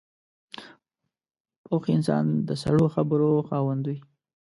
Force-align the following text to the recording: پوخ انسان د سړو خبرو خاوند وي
پوخ 1.65 1.83
انسان 1.95 2.25
د 2.47 2.49
سړو 2.61 2.85
خبرو 2.95 3.31
خاوند 3.49 3.83
وي 3.85 3.97